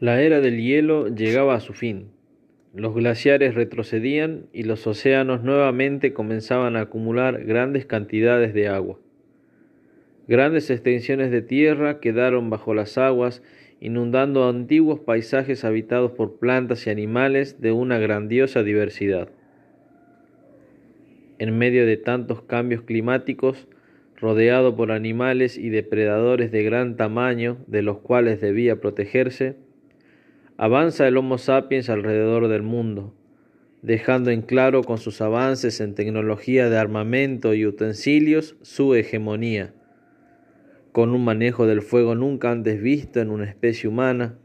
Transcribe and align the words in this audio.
La 0.00 0.22
era 0.22 0.40
del 0.40 0.62
hielo 0.62 1.08
llegaba 1.08 1.56
a 1.56 1.60
su 1.60 1.72
fin. 1.72 2.12
Los 2.72 2.94
glaciares 2.94 3.56
retrocedían 3.56 4.46
y 4.52 4.62
los 4.62 4.86
océanos 4.86 5.42
nuevamente 5.42 6.12
comenzaban 6.12 6.76
a 6.76 6.82
acumular 6.82 7.44
grandes 7.44 7.84
cantidades 7.84 8.54
de 8.54 8.68
agua. 8.68 9.00
Grandes 10.28 10.70
extensiones 10.70 11.32
de 11.32 11.42
tierra 11.42 11.98
quedaron 11.98 12.48
bajo 12.48 12.74
las 12.74 12.96
aguas, 12.96 13.42
inundando 13.80 14.48
antiguos 14.48 15.00
paisajes 15.00 15.64
habitados 15.64 16.12
por 16.12 16.38
plantas 16.38 16.86
y 16.86 16.90
animales 16.90 17.60
de 17.60 17.72
una 17.72 17.98
grandiosa 17.98 18.62
diversidad. 18.62 19.30
En 21.40 21.58
medio 21.58 21.86
de 21.86 21.96
tantos 21.96 22.42
cambios 22.42 22.82
climáticos, 22.82 23.66
rodeado 24.14 24.76
por 24.76 24.92
animales 24.92 25.58
y 25.58 25.70
depredadores 25.70 26.52
de 26.52 26.62
gran 26.62 26.96
tamaño 26.96 27.58
de 27.66 27.82
los 27.82 27.98
cuales 27.98 28.40
debía 28.40 28.80
protegerse, 28.80 29.56
Avanza 30.60 31.06
el 31.06 31.16
Homo 31.16 31.38
sapiens 31.38 31.88
alrededor 31.88 32.48
del 32.48 32.62
mundo, 32.62 33.14
dejando 33.82 34.32
en 34.32 34.42
claro 34.42 34.82
con 34.82 34.98
sus 34.98 35.20
avances 35.20 35.80
en 35.80 35.94
tecnología 35.94 36.68
de 36.68 36.76
armamento 36.76 37.54
y 37.54 37.64
utensilios 37.64 38.56
su 38.62 38.96
hegemonía, 38.96 39.72
con 40.90 41.10
un 41.10 41.22
manejo 41.22 41.68
del 41.68 41.80
fuego 41.80 42.16
nunca 42.16 42.50
antes 42.50 42.82
visto 42.82 43.20
en 43.20 43.30
una 43.30 43.44
especie 43.44 43.88
humana, 43.88 44.36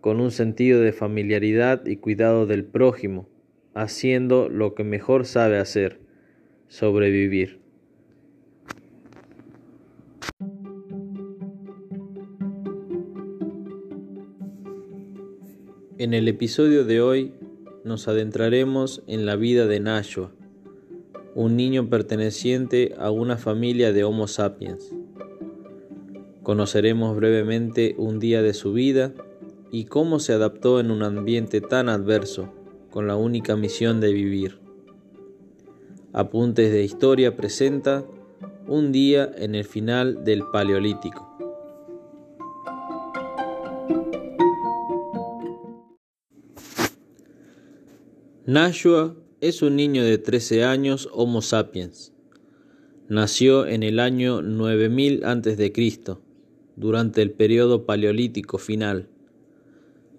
con 0.00 0.20
un 0.20 0.30
sentido 0.30 0.80
de 0.80 0.92
familiaridad 0.92 1.86
y 1.86 1.96
cuidado 1.96 2.46
del 2.46 2.64
prójimo, 2.64 3.28
haciendo 3.74 4.48
lo 4.48 4.76
que 4.76 4.84
mejor 4.84 5.26
sabe 5.26 5.58
hacer, 5.58 5.98
sobrevivir. 6.68 7.61
En 16.02 16.14
el 16.14 16.26
episodio 16.26 16.84
de 16.84 17.00
hoy 17.00 17.32
nos 17.84 18.08
adentraremos 18.08 19.04
en 19.06 19.24
la 19.24 19.36
vida 19.36 19.68
de 19.68 19.78
Nashua, 19.78 20.32
un 21.36 21.56
niño 21.56 21.88
perteneciente 21.90 22.92
a 22.98 23.12
una 23.12 23.36
familia 23.36 23.92
de 23.92 24.02
Homo 24.02 24.26
sapiens. 24.26 24.92
Conoceremos 26.42 27.14
brevemente 27.14 27.94
un 27.98 28.18
día 28.18 28.42
de 28.42 28.52
su 28.52 28.72
vida 28.72 29.12
y 29.70 29.84
cómo 29.84 30.18
se 30.18 30.32
adaptó 30.32 30.80
en 30.80 30.90
un 30.90 31.04
ambiente 31.04 31.60
tan 31.60 31.88
adverso, 31.88 32.52
con 32.90 33.06
la 33.06 33.14
única 33.14 33.54
misión 33.54 34.00
de 34.00 34.12
vivir. 34.12 34.58
Apuntes 36.12 36.72
de 36.72 36.82
Historia 36.82 37.36
presenta 37.36 38.04
un 38.66 38.90
día 38.90 39.30
en 39.36 39.54
el 39.54 39.64
final 39.64 40.24
del 40.24 40.42
Paleolítico. 40.52 41.31
Nashua 48.52 49.16
es 49.40 49.62
un 49.62 49.76
niño 49.76 50.04
de 50.04 50.18
13 50.18 50.64
años 50.64 51.08
Homo 51.10 51.40
sapiens. 51.40 52.12
Nació 53.08 53.64
en 53.64 53.82
el 53.82 53.98
año 53.98 54.42
9000 54.42 55.24
a.C., 55.24 55.72
durante 56.76 57.22
el 57.22 57.30
periodo 57.30 57.86
paleolítico 57.86 58.58
final, 58.58 59.08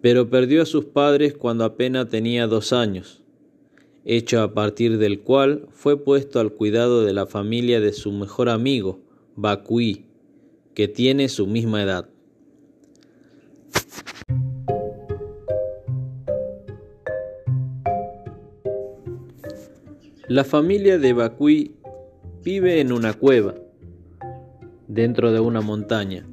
pero 0.02 0.31
perdió 0.31 0.64
a 0.64 0.66
sus 0.66 0.86
padres 0.86 1.36
cuando 1.36 1.64
apenas 1.64 2.09
tenía 2.09 2.48
dos 2.48 2.73
años, 2.73 3.22
hecho 4.04 4.42
a 4.42 4.56
partir 4.56 4.98
del 4.98 5.20
cual 5.20 5.67
fue 5.70 6.04
puesto 6.04 6.39
al 6.39 6.54
cuidado 6.54 7.06
de 7.06 7.14
la 7.14 7.28
familia 7.28 7.80
de 7.81 7.94
su 7.94 8.11
mejor 8.11 8.50
amigo, 8.50 9.00
Bakui, 9.36 10.08
que 10.73 10.88
tiene 10.88 11.30
su 11.30 11.45
misma 11.45 11.84
edad. 11.84 12.09
La 20.33 20.44
familia 20.44 20.98
de 20.98 21.14
Bakui 21.14 21.76
vive 22.44 22.80
en 22.80 22.92
una 22.92 23.14
cueva 23.14 23.54
dentro 24.88 25.32
de 25.32 25.39
una 25.39 25.61
montaña, 25.61 26.27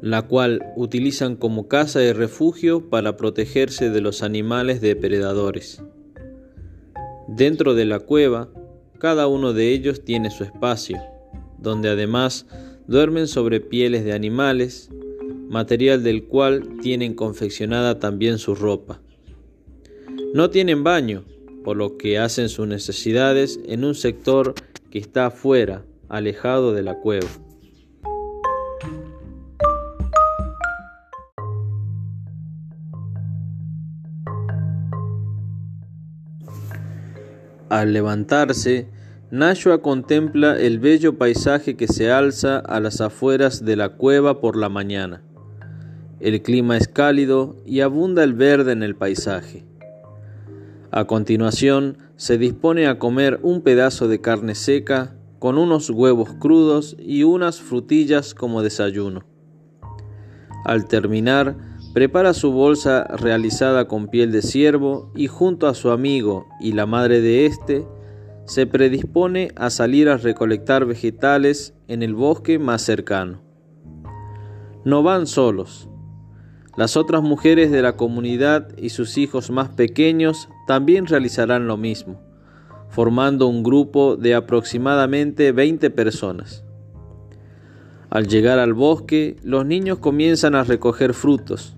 la 0.00 0.22
cual 0.22 0.72
utilizan 0.74 1.36
como 1.36 1.68
casa 1.68 2.00
de 2.00 2.14
refugio 2.14 2.90
para 2.90 3.16
protegerse 3.16 3.90
de 3.90 4.00
los 4.00 4.24
animales 4.24 4.80
depredadores. 4.80 5.84
Dentro 7.28 7.74
de 7.74 7.84
la 7.84 8.00
cueva, 8.00 8.50
cada 8.98 9.28
uno 9.28 9.52
de 9.52 9.70
ellos 9.70 10.04
tiene 10.04 10.32
su 10.32 10.42
espacio, 10.42 11.00
donde 11.56 11.90
además 11.90 12.46
duermen 12.88 13.28
sobre 13.28 13.60
pieles 13.60 14.04
de 14.04 14.14
animales, 14.14 14.90
material 15.48 16.02
del 16.02 16.24
cual 16.24 16.78
tienen 16.82 17.14
confeccionada 17.14 18.00
también 18.00 18.38
su 18.38 18.56
ropa. 18.56 19.00
No 20.34 20.50
tienen 20.50 20.82
baño, 20.82 21.22
por 21.64 21.76
lo 21.76 21.96
que 21.96 22.18
hacen 22.18 22.48
sus 22.48 22.68
necesidades 22.68 23.58
en 23.66 23.84
un 23.84 23.94
sector 23.94 24.54
que 24.90 24.98
está 24.98 25.26
afuera, 25.26 25.84
alejado 26.08 26.72
de 26.72 26.82
la 26.82 27.00
cueva. 27.00 27.26
Al 37.70 37.92
levantarse, 37.92 38.86
Nashua 39.32 39.82
contempla 39.82 40.56
el 40.60 40.78
bello 40.78 41.18
paisaje 41.18 41.76
que 41.76 41.88
se 41.88 42.12
alza 42.12 42.58
a 42.58 42.78
las 42.78 43.00
afueras 43.00 43.64
de 43.64 43.74
la 43.74 43.88
cueva 43.88 44.40
por 44.40 44.56
la 44.56 44.68
mañana. 44.68 45.22
El 46.20 46.40
clima 46.42 46.76
es 46.76 46.86
cálido 46.86 47.56
y 47.66 47.80
abunda 47.80 48.22
el 48.22 48.34
verde 48.34 48.70
en 48.70 48.84
el 48.84 48.94
paisaje. 48.94 49.64
A 50.96 51.06
continuación, 51.06 51.98
se 52.14 52.38
dispone 52.38 52.86
a 52.86 53.00
comer 53.00 53.40
un 53.42 53.62
pedazo 53.62 54.06
de 54.06 54.20
carne 54.20 54.54
seca 54.54 55.16
con 55.40 55.58
unos 55.58 55.90
huevos 55.90 56.34
crudos 56.38 56.94
y 57.00 57.24
unas 57.24 57.60
frutillas 57.60 58.32
como 58.32 58.62
desayuno. 58.62 59.24
Al 60.64 60.86
terminar, 60.86 61.56
prepara 61.94 62.32
su 62.32 62.52
bolsa 62.52 63.02
realizada 63.08 63.88
con 63.88 64.06
piel 64.06 64.30
de 64.30 64.42
ciervo 64.42 65.10
y 65.16 65.26
junto 65.26 65.66
a 65.66 65.74
su 65.74 65.90
amigo 65.90 66.46
y 66.60 66.74
la 66.74 66.86
madre 66.86 67.20
de 67.20 67.46
éste, 67.46 67.84
se 68.44 68.68
predispone 68.68 69.50
a 69.56 69.70
salir 69.70 70.08
a 70.08 70.16
recolectar 70.16 70.86
vegetales 70.86 71.74
en 71.88 72.04
el 72.04 72.14
bosque 72.14 72.60
más 72.60 72.82
cercano. 72.82 73.40
No 74.84 75.02
van 75.02 75.26
solos, 75.26 75.88
las 76.76 76.96
otras 76.96 77.22
mujeres 77.22 77.70
de 77.70 77.82
la 77.82 77.96
comunidad 77.96 78.76
y 78.76 78.88
sus 78.88 79.16
hijos 79.16 79.50
más 79.50 79.68
pequeños 79.68 80.48
también 80.66 81.06
realizarán 81.06 81.68
lo 81.68 81.76
mismo, 81.76 82.20
formando 82.88 83.46
un 83.46 83.62
grupo 83.62 84.16
de 84.16 84.34
aproximadamente 84.34 85.52
20 85.52 85.90
personas. 85.90 86.64
Al 88.10 88.26
llegar 88.26 88.58
al 88.58 88.74
bosque, 88.74 89.36
los 89.42 89.66
niños 89.66 89.98
comienzan 89.98 90.54
a 90.54 90.64
recoger 90.64 91.14
frutos. 91.14 91.76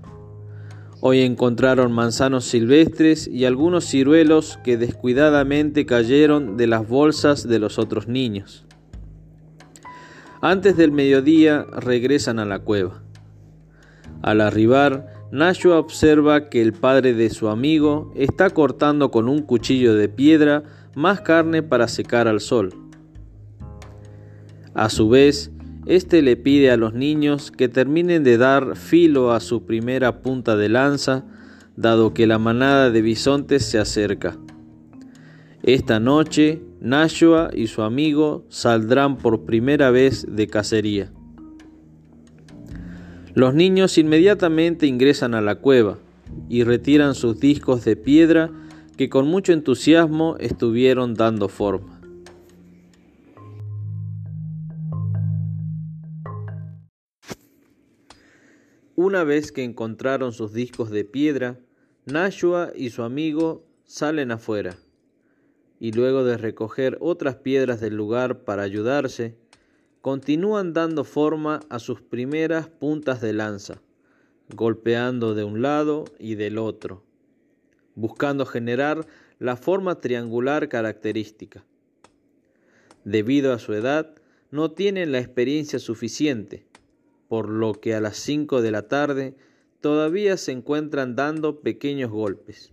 Hoy 1.00 1.20
encontraron 1.20 1.92
manzanos 1.92 2.46
silvestres 2.46 3.28
y 3.28 3.44
algunos 3.44 3.84
ciruelos 3.84 4.58
que 4.64 4.76
descuidadamente 4.76 5.84
cayeron 5.84 6.56
de 6.56 6.66
las 6.66 6.88
bolsas 6.88 7.46
de 7.46 7.58
los 7.58 7.78
otros 7.78 8.08
niños. 8.08 8.64
Antes 10.40 10.76
del 10.76 10.92
mediodía 10.92 11.66
regresan 11.72 12.38
a 12.38 12.44
la 12.44 12.60
cueva. 12.60 13.06
Al 14.26 14.41
arribar, 14.41 15.06
Nashua 15.31 15.78
observa 15.78 16.48
que 16.48 16.60
el 16.60 16.72
padre 16.72 17.14
de 17.14 17.31
su 17.31 17.48
amigo 17.48 18.10
está 18.16 18.50
cortando 18.50 19.12
con 19.12 19.28
un 19.28 19.42
cuchillo 19.42 19.94
de 19.94 20.09
piedra 20.09 20.64
más 20.97 21.20
carne 21.20 21.62
para 21.62 21.87
secar 21.87 22.26
al 22.26 22.41
sol. 22.41 22.75
A 24.75 24.88
su 24.88 25.09
vez, 25.09 25.53
éste 25.87 26.22
le 26.22 26.37
pide 26.37 26.72
a 26.72 26.76
los 26.76 26.92
niños 26.92 27.53
que 27.53 27.69
terminen 27.69 28.25
de 28.25 28.37
dar 28.37 28.75
filo 28.75 29.31
a 29.31 29.38
su 29.38 29.64
primera 29.64 30.23
punta 30.23 30.56
de 30.56 30.70
lanza, 30.70 31.25
dado 31.76 32.12
que 32.12 32.26
la 32.26 32.40
manada 32.40 32.90
de 32.90 33.02
bisontes 33.02 33.64
se 33.64 33.78
acerca. 33.78 34.37
Esta 35.62 36.00
noche, 36.00 36.64
Nashua 36.81 37.50
y 37.55 37.69
su 37.69 37.82
amigo 37.82 38.44
saldrán 38.49 39.19
por 39.19 39.44
primera 39.44 39.93
vez 39.93 40.26
de 40.28 40.49
cacería. 40.49 41.12
Los 43.37 43.53
niños 43.53 43.99
inmediatamente 43.99 44.87
ingresan 44.87 45.35
a 45.35 45.43
la 45.43 45.56
cueva 45.56 45.99
y 46.49 46.65
retiran 46.65 47.15
sus 47.15 47.38
discos 47.38 47.85
de 47.85 47.94
piedra 47.94 48.50
que 48.97 49.11
con 49.11 49.27
mucho 49.27 49.53
entusiasmo 49.53 50.38
estuvieron 50.41 51.12
dando 51.12 51.50
forma. 51.50 52.00
Una 58.94 59.23
vez 59.23 59.53
que 59.53 59.65
encontraron 59.65 60.33
sus 60.33 60.55
discos 60.55 60.88
de 60.88 61.05
piedra, 61.05 61.61
Nashua 62.06 62.73
y 62.75 62.88
su 62.88 63.03
amigo 63.03 63.67
salen 63.85 64.31
afuera, 64.31 64.79
y 65.79 65.93
luego 65.93 66.25
de 66.25 66.38
recoger 66.38 66.97
otras 67.03 67.37
piedras 67.37 67.83
del 67.83 67.97
lugar 67.97 68.44
para 68.44 68.62
ayudarse, 68.62 69.37
continúan 70.06 70.73
dando 70.73 71.03
forma 71.03 71.58
a 71.69 71.81
sus 71.81 72.00
primeras 72.00 72.69
puntas 72.69 73.20
de 73.20 73.32
lanza, 73.32 73.82
golpeando 74.55 75.35
de 75.35 75.43
un 75.43 75.62
lado 75.62 76.05
y 76.20 76.37
del 76.37 76.58
otro, 76.58 77.03
buscando 77.97 78.47
generar 78.47 79.05
la 79.41 79.56
forma 79.56 80.00
triangular 80.00 80.69
característica. 80.69 81.64
Debido 83.03 83.53
a 83.53 83.58
su 83.58 83.73
edad, 83.73 84.14
no 84.53 84.70
tienen 84.70 85.11
la 85.11 85.19
experiencia 85.19 85.81
suficiente, 85.81 86.69
por 87.26 87.49
lo 87.49 87.73
que 87.73 87.97
a 87.97 88.00
las 88.00 88.17
5 88.17 88.62
de 88.62 88.70
la 88.70 88.87
tarde 88.87 89.35
todavía 89.81 90.37
se 90.37 90.52
encuentran 90.52 91.17
dando 91.17 91.62
pequeños 91.62 92.12
golpes. 92.12 92.73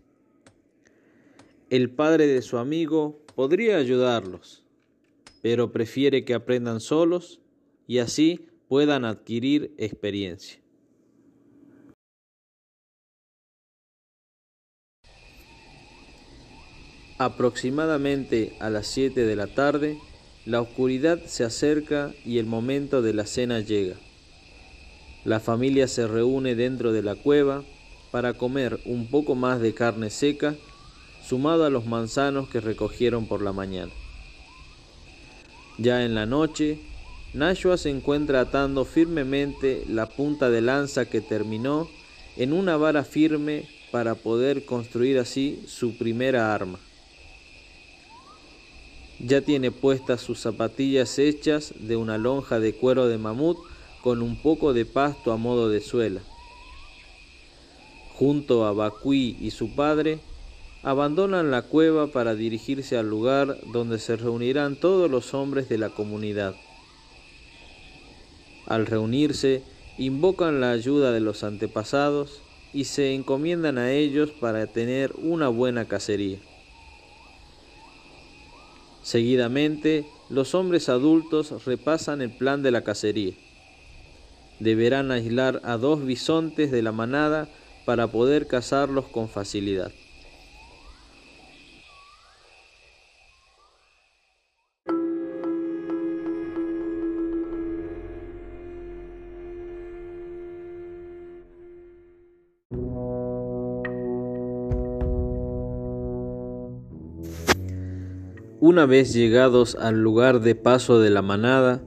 El 1.71 1.89
padre 1.89 2.27
de 2.27 2.43
su 2.43 2.59
amigo 2.59 3.23
podría 3.33 3.77
ayudarlos, 3.77 4.62
pero 5.43 5.73
prefiere 5.73 6.23
que 6.23 6.33
aprendan 6.33 6.79
solos 6.79 7.41
y 7.85 7.97
así 7.97 8.47
puedan 8.69 9.03
adquirir 9.03 9.75
experiencia. 9.77 10.61
Aproximadamente 17.17 18.55
a 18.61 18.69
las 18.69 18.87
7 18.87 19.25
de 19.25 19.35
la 19.35 19.47
tarde, 19.47 19.97
la 20.45 20.61
oscuridad 20.61 21.19
se 21.25 21.43
acerca 21.43 22.13
y 22.23 22.37
el 22.37 22.45
momento 22.45 23.01
de 23.01 23.13
la 23.13 23.25
cena 23.25 23.59
llega. 23.59 23.97
La 25.25 25.41
familia 25.41 25.89
se 25.89 26.07
reúne 26.07 26.55
dentro 26.55 26.93
de 26.93 27.03
la 27.03 27.15
cueva 27.15 27.65
para 28.11 28.33
comer 28.33 28.79
un 28.85 29.07
poco 29.07 29.35
más 29.35 29.59
de 29.59 29.73
carne 29.73 30.09
seca, 30.09 30.55
sumado 31.21 31.65
a 31.65 31.69
los 31.69 31.85
manzanos 31.85 32.47
que 32.47 32.61
recogieron 32.61 33.27
por 33.27 33.41
la 33.41 33.51
mañana. 33.51 33.91
Ya 35.77 36.05
en 36.05 36.13
la 36.13 36.25
noche, 36.25 36.77
Nashua 37.33 37.77
se 37.77 37.89
encuentra 37.89 38.41
atando 38.41 38.85
firmemente 38.85 39.83
la 39.87 40.05
punta 40.05 40.49
de 40.51 40.61
lanza 40.61 41.09
que 41.09 41.19
terminó 41.19 41.89
en 42.37 42.53
una 42.53 42.77
vara 42.77 43.03
firme 43.03 43.67
para 43.91 44.15
poder 44.15 44.65
construir 44.65 45.17
así 45.17 45.63
su 45.67 45.97
primera 45.97 46.53
arma. 46.53 46.79
Ya 49.19 49.41
tiene 49.41 49.71
puestas 49.71 50.21
sus 50.21 50.39
zapatillas 50.39 51.17
hechas 51.17 51.73
de 51.79 51.95
una 51.95 52.17
lonja 52.17 52.59
de 52.59 52.73
cuero 52.73 53.07
de 53.07 53.17
mamut 53.17 53.57
con 54.01 54.21
un 54.21 54.41
poco 54.41 54.73
de 54.73 54.85
pasto 54.85 55.31
a 55.31 55.37
modo 55.37 55.69
de 55.69 55.79
suela. 55.79 56.21
Junto 58.15 58.65
a 58.65 58.73
Bakui 58.73 59.37
y 59.39 59.51
su 59.51 59.73
padre, 59.75 60.19
abandonan 60.83 61.49
la 61.49 61.61
cueva 61.61 62.07
para 62.07 62.35
dirigirse 62.35 62.97
al 62.97 63.09
lugar 63.09 63.57
donde 63.71 63.99
se 63.99 64.17
reunirán 64.17 64.75
todos 64.75 65.09
los 65.09 65.33
hombres 65.33 65.69
de 65.69 65.77
la 65.77 65.89
comunidad. 65.89 66.55
Al 68.67 68.85
reunirse, 68.85 69.63
invocan 69.97 70.59
la 70.59 70.71
ayuda 70.71 71.11
de 71.11 71.21
los 71.21 71.43
antepasados 71.43 72.41
y 72.73 72.85
se 72.85 73.13
encomiendan 73.13 73.77
a 73.77 73.91
ellos 73.91 74.31
para 74.31 74.67
tener 74.67 75.13
una 75.17 75.47
buena 75.47 75.85
cacería. 75.85 76.39
Seguidamente, 79.03 80.05
los 80.29 80.55
hombres 80.55 80.89
adultos 80.89 81.65
repasan 81.65 82.21
el 82.21 82.31
plan 82.31 82.63
de 82.63 82.71
la 82.71 82.83
cacería. 82.83 83.33
Deberán 84.59 85.11
aislar 85.11 85.61
a 85.63 85.77
dos 85.77 86.05
bisontes 86.05 86.71
de 86.71 86.81
la 86.81 86.91
manada 86.91 87.47
para 87.85 88.07
poder 88.07 88.47
cazarlos 88.47 89.05
con 89.05 89.29
facilidad. 89.29 89.91
Una 108.65 108.85
vez 108.85 109.11
llegados 109.11 109.75
al 109.75 110.01
lugar 110.01 110.39
de 110.39 110.55
paso 110.55 111.01
de 111.01 111.09
la 111.09 111.21
manada, 111.21 111.83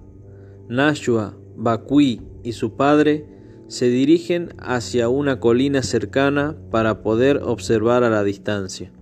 Nashua, 0.68 1.34
Bakui 1.56 2.20
y 2.44 2.52
su 2.52 2.76
padre 2.76 3.24
se 3.66 3.88
dirigen 3.88 4.50
hacia 4.58 5.08
una 5.08 5.40
colina 5.40 5.82
cercana 5.82 6.54
para 6.70 7.02
poder 7.02 7.40
observar 7.42 8.04
a 8.04 8.10
la 8.10 8.22
distancia. 8.24 8.92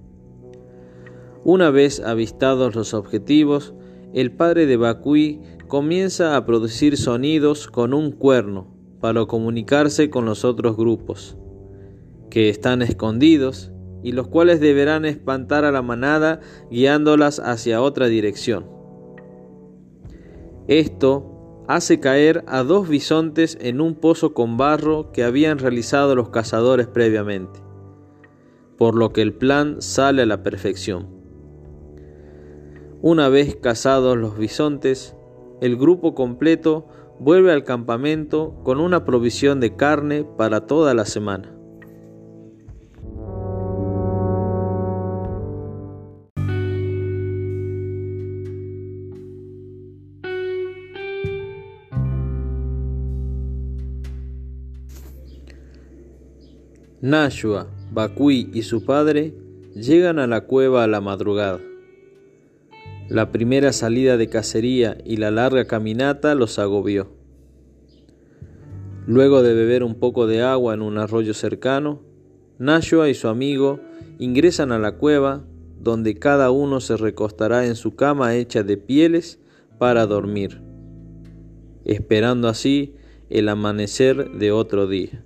Una 1.43 1.71
vez 1.71 1.99
avistados 1.99 2.77
los 2.77 2.95
objetivos, 2.95 3.75
el 4.13 4.31
padre 4.31 4.67
de 4.67 4.77
Bakui 4.77 5.41
comienza 5.67 6.37
a 6.37 6.47
producir 6.47 6.97
sonidos 6.97 7.67
con 7.67 7.93
un 7.93 8.13
cuerno 8.13 8.69
para 9.01 9.27
comunicarse 9.27 10.11
con 10.11 10.27
los 10.27 10.45
otros 10.45 10.77
grupos, 10.77 11.37
que 12.31 12.51
están 12.51 12.83
escondidos 12.83 13.73
y 14.05 14.13
los 14.13 14.29
cuales 14.29 14.61
deberán 14.61 15.07
espantar 15.07 15.65
a 15.65 15.73
la 15.73 15.83
manada 15.83 16.41
guiándolas 16.71 17.41
hacia 17.41 17.81
otra 17.81 18.07
dirección. 18.07 18.67
Esto 20.69 21.65
hace 21.67 22.01
caer 22.01 22.45
a 22.47 22.63
dos 22.63 22.87
bisontes 22.87 23.57
en 23.63 23.81
un 23.81 23.95
pozo 23.95 24.35
con 24.35 24.59
barro 24.59 25.11
que 25.11 25.25
habían 25.25 25.59
realizado 25.59 26.15
los 26.15 26.29
cazadores 26.29 26.87
previamente, 26.87 27.61
por 28.77 28.95
lo 28.95 29.13
que 29.15 29.23
el 29.23 29.33
plan 29.33 29.81
sale 29.81 30.23
a 30.23 30.27
la 30.27 30.43
perfección. 30.43 31.09
Una 33.01 33.31
vez 33.31 33.57
cazados 33.57 34.19
los 34.19 34.37
bisontes, 34.37 35.17
el 35.63 35.77
grupo 35.79 36.15
completo 36.15 36.87
vuelve 37.19 37.53
al 37.53 37.65
campamento 37.65 38.55
con 38.65 38.81
una 38.81 39.07
provisión 39.07 39.61
de 39.61 39.77
carne 39.77 40.25
para 40.37 40.67
toda 40.67 40.93
la 40.93 41.07
semana. 41.07 41.54
Nashua, 57.05 57.67
Bakui 57.93 58.49
y 58.55 58.63
su 58.63 58.87
padre 58.87 59.35
llegan 59.75 60.19
a 60.19 60.27
la 60.27 60.47
cueva 60.47 60.85
a 60.85 60.87
la 60.87 61.03
madrugada. 61.03 61.61
La 63.11 63.31
primera 63.31 63.75
salida 63.75 64.17
de 64.17 64.31
cacería 64.31 64.97
y 65.05 65.19
la 65.19 65.31
larga 65.31 65.67
caminata 65.67 66.35
los 66.35 66.59
agobió. 66.59 67.13
Luego 69.07 69.43
de 69.43 69.53
beber 69.53 69.85
un 69.85 69.97
poco 69.97 70.27
de 70.27 70.41
agua 70.41 70.73
en 70.73 70.81
un 70.81 70.97
arroyo 70.97 71.35
cercano, 71.35 72.01
Nashua 72.59 73.11
y 73.11 73.15
su 73.15 73.29
amigo 73.29 73.81
ingresan 74.19 74.73
a 74.73 74.79
la 74.79 74.93
cueva 74.97 75.45
donde 75.79 76.15
cada 76.15 76.51
uno 76.51 76.81
se 76.81 76.97
recostará 76.97 77.67
en 77.67 77.77
su 77.77 77.97
cama 77.97 78.35
hecha 78.35 78.63
de 78.63 78.79
pieles 78.79 79.39
para 79.77 80.07
dormir, 80.07 80.63
esperando 81.85 82.49
así 82.49 82.95
el 83.29 83.51
amanecer 83.51 84.31
de 84.39 84.53
otro 84.53 84.87
día. 84.87 85.23